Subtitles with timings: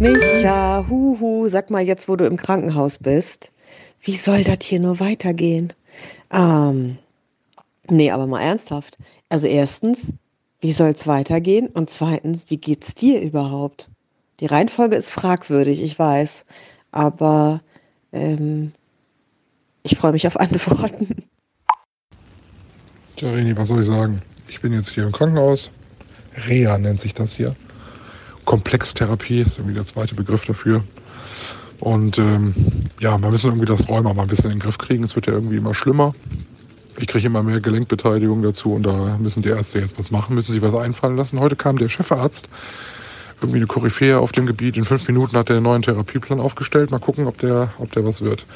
[0.00, 3.52] Micha, huhu, sag mal jetzt, wo du im Krankenhaus bist.
[4.00, 5.74] Wie soll das hier nur weitergehen?
[6.32, 6.96] Ähm,
[7.86, 8.96] nee, aber mal ernsthaft.
[9.28, 10.14] Also erstens,
[10.62, 11.66] wie soll es weitergehen?
[11.66, 13.90] Und zweitens, wie geht's dir überhaupt?
[14.40, 16.46] Die Reihenfolge ist fragwürdig, ich weiß.
[16.92, 17.60] Aber
[18.14, 18.72] ähm,
[19.82, 21.08] ich freue mich auf Antworten.
[23.16, 24.22] Tja, Reni, was soll ich sagen?
[24.48, 25.70] Ich bin jetzt hier im Krankenhaus.
[26.48, 27.54] Reha nennt sich das hier.
[28.50, 30.82] Komplextherapie ist irgendwie der zweite Begriff dafür.
[31.78, 32.52] Und ähm,
[32.98, 35.04] ja, wir müssen irgendwie das Rheuma mal ein bisschen in den Griff kriegen.
[35.04, 36.16] Es wird ja irgendwie immer schlimmer.
[36.98, 40.50] Ich kriege immer mehr Gelenkbeteiligung dazu und da müssen die Ärzte jetzt was machen, müssen
[40.50, 41.38] sich was einfallen lassen.
[41.38, 42.48] Heute kam der Chefarzt,
[43.40, 44.76] irgendwie eine Koryphäe auf dem Gebiet.
[44.76, 46.90] In fünf Minuten hat er einen neuen Therapieplan aufgestellt.
[46.90, 48.46] Mal gucken, ob der, ob der was wird.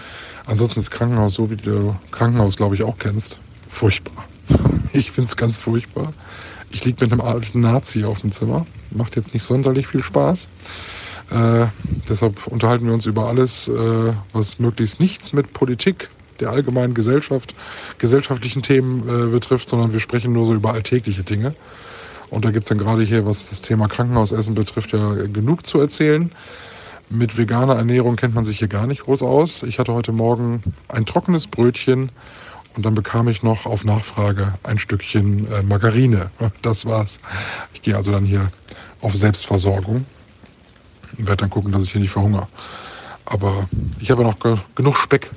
[0.47, 3.39] Ansonsten ist Krankenhaus, so wie du Krankenhaus, glaube ich, auch kennst,
[3.71, 4.25] furchtbar.
[4.93, 6.13] Ich finde es ganz furchtbar.
[6.75, 8.67] Ich liege mit einem alten Nazi auf dem Zimmer.
[8.91, 10.49] Macht jetzt nicht sonderlich viel Spaß.
[11.31, 11.67] Äh,
[12.09, 17.55] deshalb unterhalten wir uns über alles, äh, was möglichst nichts mit Politik, der allgemeinen Gesellschaft,
[17.99, 21.55] gesellschaftlichen Themen äh, betrifft, sondern wir sprechen nur so über alltägliche Dinge.
[22.31, 25.79] Und da gibt es dann gerade hier, was das Thema Krankenhausessen betrifft, ja genug zu
[25.79, 26.33] erzählen.
[27.09, 29.63] Mit veganer Ernährung kennt man sich hier gar nicht groß aus.
[29.63, 32.11] Ich hatte heute Morgen ein trockenes Brötchen
[32.77, 36.31] und dann bekam ich noch auf Nachfrage ein Stückchen äh, Margarine.
[36.63, 37.21] Das war's.
[37.73, 38.51] Ich gehe also dann hier
[39.01, 40.07] auf Selbstversorgung
[41.19, 42.49] und werde dann gucken, dass ich hier nicht verhungere.
[43.27, 43.69] Aber
[44.01, 45.31] ich habe noch ge genug Speck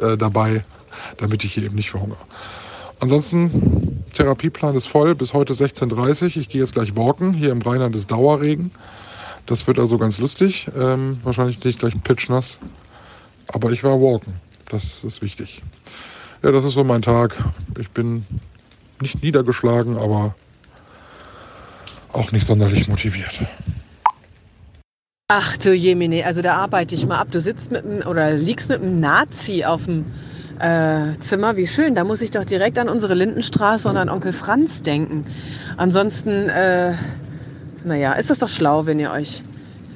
[0.00, 0.64] äh, dabei,
[1.18, 2.20] damit ich hier eben nicht verhungere.
[3.00, 6.36] Ansonsten, Therapieplan ist voll bis heute 16.30 Uhr.
[6.36, 7.32] Ich gehe jetzt gleich walken.
[7.32, 8.72] Hier im Rheinland ist Dauerregen.
[9.46, 10.68] Das wird also ganz lustig.
[10.76, 12.02] Ähm, wahrscheinlich nicht gleich ein.
[13.46, 14.34] Aber ich war walken.
[14.68, 15.62] Das ist wichtig.
[16.42, 17.36] Ja, das ist so mein Tag.
[17.78, 18.24] Ich bin
[19.00, 20.34] nicht niedergeschlagen, aber
[22.12, 23.40] auch nicht sonderlich motiviert.
[25.30, 27.28] Ach du Jemine, also da arbeite ich mal ab.
[27.30, 30.06] Du sitzt mit oder liegst mit einem Nazi auf dem
[30.58, 31.56] äh, Zimmer.
[31.56, 31.94] Wie schön.
[31.94, 35.24] Da muss ich doch direkt an unsere Lindenstraße und an Onkel Franz denken.
[35.76, 36.94] Ansonsten, äh,
[37.84, 39.42] naja, ist das doch schlau, wenn ihr euch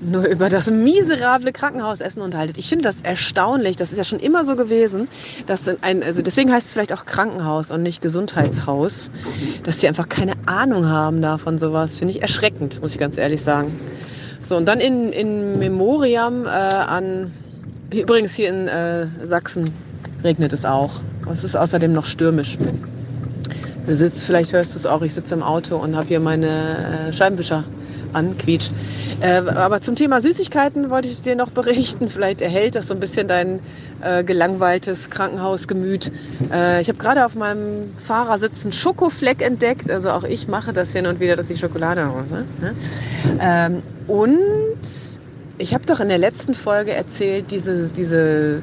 [0.03, 2.59] nur über das miserable Krankenhausessen unterhaltet.
[2.59, 3.77] Ich finde das erstaunlich.
[3.77, 5.09] Das ist ja schon immer so gewesen,
[5.47, 9.11] dass ein, also deswegen heißt es vielleicht auch Krankenhaus und nicht Gesundheitshaus,
[9.63, 11.97] dass die einfach keine Ahnung haben davon sowas.
[11.97, 13.79] Finde ich erschreckend, muss ich ganz ehrlich sagen.
[14.43, 17.33] So, und dann in, in Memoriam äh, an,
[17.91, 19.71] übrigens hier in äh, Sachsen
[20.25, 20.95] regnet es auch.
[21.31, 22.59] Es ist außerdem noch stürmisch.
[23.87, 27.09] Du sitzt, vielleicht hörst du es auch, ich sitze im Auto und habe hier meine
[27.09, 27.65] äh, Scheibenwischer
[28.13, 28.71] an, quietsch.
[29.21, 32.09] Äh, aber zum Thema Süßigkeiten wollte ich dir noch berichten.
[32.09, 33.61] Vielleicht erhält das so ein bisschen dein
[34.03, 36.11] äh, gelangweiltes Krankenhausgemüt.
[36.53, 39.91] Äh, ich habe gerade auf meinem Fahrersitz einen Schokofleck entdeckt.
[39.91, 42.45] Also auch ich mache das hin und wieder, dass ich Schokolade habe.
[42.61, 42.75] Ne?
[43.41, 44.69] Ähm, und
[45.59, 48.63] ich habe doch in der letzten Folge erzählt, diese, diese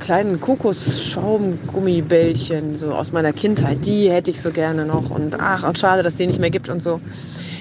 [0.00, 5.78] kleinen Kokosschaumgummibällchen so aus meiner Kindheit, die hätte ich so gerne noch und ach, und
[5.78, 7.00] schade, dass die nicht mehr gibt und so.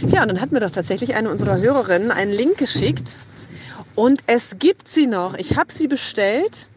[0.10, 3.18] Tja, und dann hat mir doch tatsächlich eine unserer Hörerinnen einen Link geschickt
[3.96, 5.36] und es gibt sie noch.
[5.36, 6.68] Ich habe sie bestellt.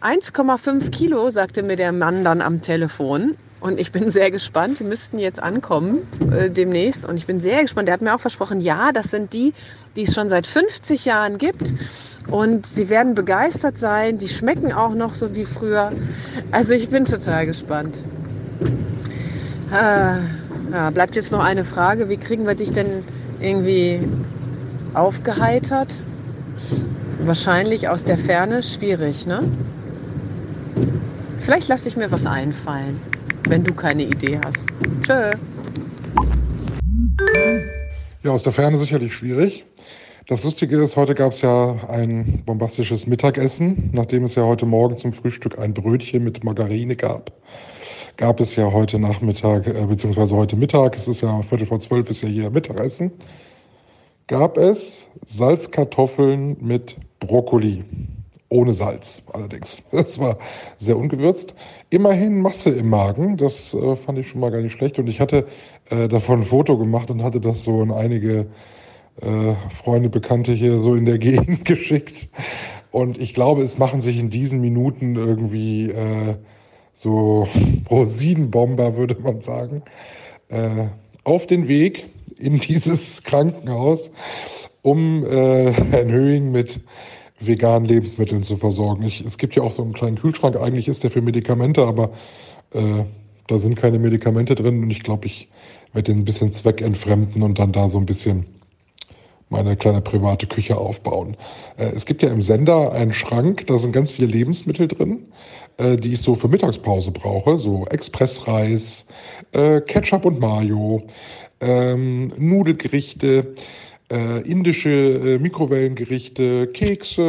[0.00, 3.36] 1,5 Kilo, sagte mir der Mann dann am Telefon.
[3.60, 4.80] Und ich bin sehr gespannt.
[4.80, 7.04] Die müssten jetzt ankommen äh, demnächst.
[7.04, 7.88] Und ich bin sehr gespannt.
[7.88, 9.54] Der hat mir auch versprochen, ja, das sind die,
[9.96, 11.74] die es schon seit 50 Jahren gibt.
[12.30, 14.18] Und sie werden begeistert sein.
[14.18, 15.92] Die schmecken auch noch so wie früher.
[16.50, 17.98] Also ich bin total gespannt.
[19.72, 20.18] Äh,
[20.72, 22.08] ja, bleibt jetzt noch eine Frage.
[22.08, 23.02] Wie kriegen wir dich denn
[23.40, 24.00] irgendwie
[24.94, 26.02] aufgeheitert?
[27.20, 29.42] Wahrscheinlich aus der Ferne schwierig, ne?
[31.40, 33.00] Vielleicht lasse ich mir was einfallen,
[33.48, 34.66] wenn du keine Idee hast.
[35.02, 35.30] Tschö.
[38.22, 39.64] Ja, aus der Ferne sicherlich schwierig.
[40.28, 44.98] Das Lustige ist, heute gab es ja ein bombastisches Mittagessen, nachdem es ja heute Morgen
[44.98, 47.32] zum Frühstück ein Brötchen mit Margarine gab.
[48.18, 52.10] Gab es ja heute Nachmittag, äh, beziehungsweise heute Mittag, es ist ja Viertel vor zwölf,
[52.10, 53.10] ist ja hier Mittagessen,
[54.26, 57.82] gab es Salzkartoffeln mit Brokkoli.
[58.50, 59.80] Ohne Salz allerdings.
[59.92, 60.36] Das war
[60.76, 61.54] sehr ungewürzt.
[61.88, 64.98] Immerhin Masse im Magen, das äh, fand ich schon mal gar nicht schlecht.
[64.98, 65.46] Und ich hatte
[65.88, 68.46] äh, davon ein Foto gemacht und hatte das so in einige
[69.22, 72.28] äh, Freunde, Bekannte hier so in der Gegend geschickt.
[72.90, 76.36] Und ich glaube, es machen sich in diesen Minuten irgendwie äh,
[76.94, 77.46] so
[77.90, 79.82] Rosinenbomber, würde man sagen,
[80.48, 80.86] äh,
[81.24, 84.10] auf den Weg in dieses Krankenhaus,
[84.82, 86.80] um äh, Herrn Höhing mit
[87.40, 89.02] veganen Lebensmitteln zu versorgen.
[89.04, 92.10] Ich, es gibt ja auch so einen kleinen Kühlschrank, eigentlich ist der für Medikamente, aber
[92.72, 93.04] äh,
[93.46, 95.48] da sind keine Medikamente drin und ich glaube, ich
[95.92, 98.46] werde den ein bisschen zweckentfremden und dann da so ein bisschen
[99.50, 101.36] meine kleine private Küche aufbauen.
[101.76, 105.24] Äh, es gibt ja im Sender einen Schrank, da sind ganz viele Lebensmittel drin,
[105.78, 109.06] äh, die ich so für Mittagspause brauche, so Expressreis,
[109.52, 111.02] äh, Ketchup und Mayo,
[111.60, 113.54] ähm, Nudelgerichte,
[114.10, 117.22] äh, indische äh, Mikrowellengerichte, Kekse,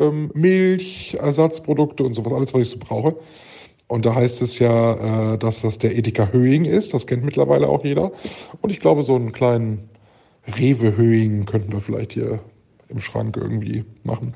[0.00, 3.16] ähm, Milch, Ersatzprodukte und sowas, alles, was ich so brauche.
[3.86, 6.94] Und da heißt es ja, äh, dass das der Edeka Höing ist.
[6.94, 8.10] Das kennt mittlerweile auch jeder.
[8.62, 9.88] Und ich glaube, so einen kleinen
[10.46, 12.40] Rewe Höing könnten wir vielleicht hier
[12.88, 14.34] im Schrank irgendwie machen.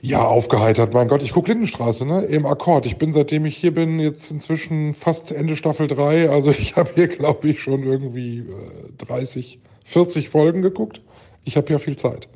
[0.00, 0.94] Ja, aufgeheitert.
[0.94, 2.24] Mein Gott, ich gucke Lindenstraße, ne?
[2.24, 2.86] Im Akkord.
[2.86, 6.30] Ich bin, seitdem ich hier bin, jetzt inzwischen fast Ende Staffel 3.
[6.30, 11.00] Also ich habe hier, glaube ich, schon irgendwie äh, 30, 40 Folgen geguckt.
[11.44, 12.28] Ich habe ja viel Zeit.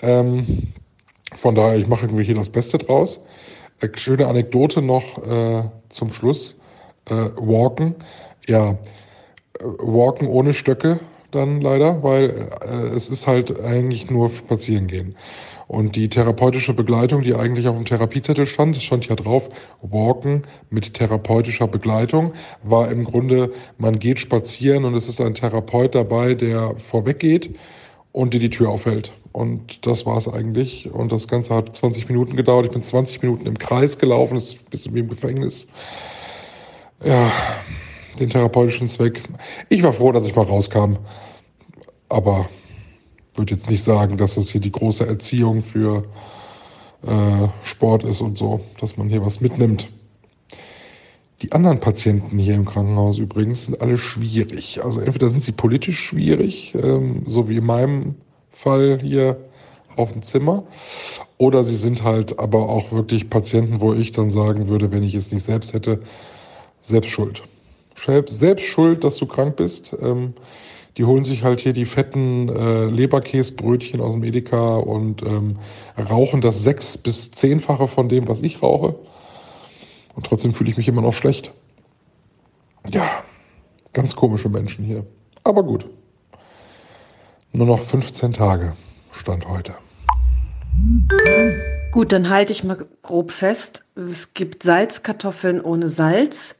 [0.00, 0.72] Ähm,
[1.34, 3.20] von daher, ich mache irgendwie hier das Beste draus.
[3.80, 6.56] Äh, schöne Anekdote noch äh, zum Schluss.
[7.06, 7.96] Äh, walken.
[8.46, 8.76] Ja, äh,
[9.64, 11.00] walken ohne Stöcke
[11.34, 15.16] dann leider, weil äh, es ist halt eigentlich nur spazieren gehen.
[15.68, 19.48] Und die therapeutische Begleitung, die eigentlich auf dem Therapiezettel stand, es stand ja drauf,
[19.80, 22.32] Walken mit therapeutischer Begleitung,
[22.62, 27.56] war im Grunde, man geht spazieren und es ist ein Therapeut dabei, der vorweggeht
[28.12, 29.12] und dir die Tür aufhält.
[29.32, 30.92] Und das war es eigentlich.
[30.92, 32.66] Und das Ganze hat 20 Minuten gedauert.
[32.66, 35.68] Ich bin 20 Minuten im Kreis gelaufen, das ist ein bisschen wie im Gefängnis.
[37.02, 37.32] Ja,
[38.18, 39.22] den therapeutischen Zweck.
[39.68, 40.96] Ich war froh, dass ich mal rauskam.
[42.08, 42.48] Aber
[43.34, 46.04] würde jetzt nicht sagen, dass das hier die große Erziehung für
[47.02, 49.88] äh, Sport ist und so, dass man hier was mitnimmt.
[51.40, 54.84] Die anderen Patienten hier im Krankenhaus übrigens sind alle schwierig.
[54.84, 58.14] Also entweder sind sie politisch schwierig, ähm, so wie in meinem
[58.50, 59.38] Fall hier
[59.96, 60.64] auf dem Zimmer,
[61.38, 65.14] oder sie sind halt aber auch wirklich Patienten, wo ich dann sagen würde, wenn ich
[65.14, 66.00] es nicht selbst hätte,
[66.80, 67.42] selbst schuld.
[68.04, 69.96] Selbst schuld, dass du krank bist.
[70.00, 70.34] Ähm,
[70.96, 75.58] die holen sich halt hier die fetten äh, Leberkäsbrötchen aus dem Edeka und ähm,
[75.96, 78.96] rauchen das sechs- bis zehnfache von dem, was ich rauche.
[80.14, 81.52] Und trotzdem fühle ich mich immer noch schlecht.
[82.92, 83.24] Ja,
[83.94, 85.06] ganz komische Menschen hier.
[85.44, 85.86] Aber gut.
[87.52, 88.74] Nur noch 15 Tage
[89.12, 89.74] stand heute.
[91.92, 93.84] Gut, dann halte ich mal grob fest.
[93.94, 96.56] Es gibt Salzkartoffeln ohne Salz,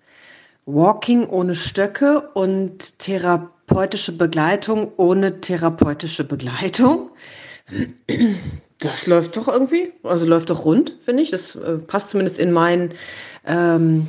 [0.67, 7.11] Walking ohne Stöcke und therapeutische Begleitung ohne therapeutische Begleitung.
[8.79, 11.31] Das läuft doch irgendwie, also läuft doch rund, finde ich.
[11.31, 12.94] Das äh, passt zumindest in mein
[13.47, 14.09] ähm,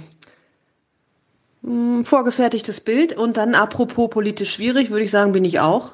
[1.63, 3.13] hm, vorgefertigtes Bild.
[3.13, 5.94] Und dann apropos politisch schwierig, würde ich sagen, bin ich auch.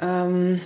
[0.00, 0.60] Ähm,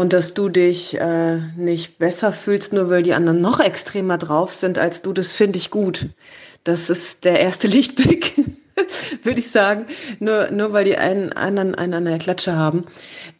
[0.00, 4.54] und dass du dich äh, nicht besser fühlst, nur weil die anderen noch extremer drauf
[4.54, 6.08] sind als du, das finde ich gut.
[6.64, 8.34] Das ist der erste Lichtblick,
[9.22, 9.84] würde ich sagen.
[10.18, 12.86] Nur, nur weil die einen, einen, einen an der Klatsche haben,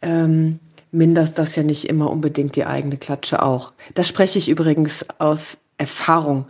[0.03, 0.59] ähm,
[0.91, 3.73] mindert das ja nicht immer unbedingt die eigene Klatsche auch.
[3.95, 6.45] Das spreche ich übrigens aus Erfahrung.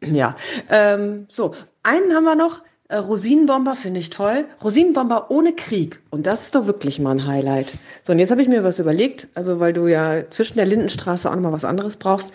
[0.00, 0.36] Ja,
[0.70, 2.62] ähm, so, einen haben wir noch.
[2.94, 4.44] Äh, Rosinenbomber finde ich toll.
[4.62, 6.00] Rosinenbomber ohne Krieg.
[6.10, 7.72] Und das ist doch wirklich mal ein Highlight.
[8.04, 11.28] So, und jetzt habe ich mir was überlegt, also weil du ja zwischen der Lindenstraße
[11.28, 12.28] auch noch mal was anderes brauchst.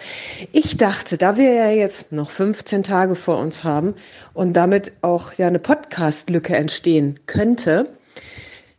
[0.51, 3.93] Ich dachte, da wir ja jetzt noch 15 Tage vor uns haben
[4.33, 7.87] und damit auch ja eine Podcast-Lücke entstehen könnte,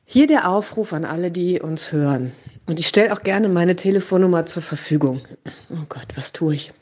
[0.04, 2.32] hier der Aufruf an alle, die uns hören.
[2.66, 5.22] Und ich stelle auch gerne meine Telefonnummer zur Verfügung.
[5.70, 6.74] Oh Gott, was tue ich?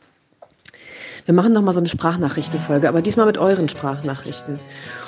[1.28, 4.58] Wir machen nochmal so eine Sprachnachrichtenfolge, aber diesmal mit euren Sprachnachrichten.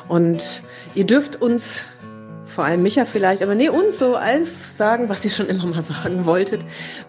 [0.07, 0.63] Und
[0.95, 1.87] ihr dürft uns,
[2.45, 5.81] vor allem Micha vielleicht, aber nee, uns so alles sagen, was ihr schon immer mal
[5.81, 6.61] sagen wolltet.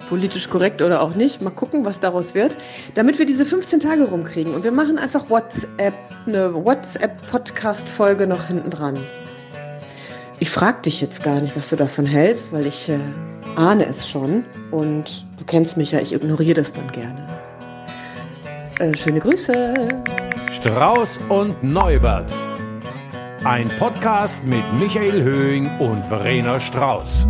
[0.08, 1.42] Politisch korrekt oder auch nicht.
[1.42, 2.56] Mal gucken, was daraus wird.
[2.96, 4.56] Damit wir diese 15 Tage rumkriegen.
[4.56, 5.94] Und wir machen einfach WhatsApp,
[6.26, 8.98] eine WhatsApp-Podcast-Folge noch hinten dran.
[10.40, 12.98] Ich frage dich jetzt gar nicht, was du davon hältst, weil ich äh,
[13.58, 14.46] ahne es schon.
[14.72, 17.41] Und du kennst mich ja, ich ignoriere das dann gerne.
[18.82, 19.76] Äh, schöne Grüße.
[20.54, 22.34] Strauß und Neubert.
[23.44, 27.28] Ein Podcast mit Michael Höhing und Verena Strauß.